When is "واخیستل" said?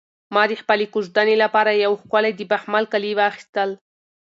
3.15-3.69